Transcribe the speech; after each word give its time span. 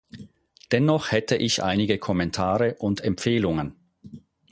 Dennoch 0.71 1.11
hätte 1.11 1.35
ich 1.35 1.61
einige 1.61 1.99
Kommentare 1.99 2.73
und 2.79 3.01
Empfehlungen. 3.01 3.75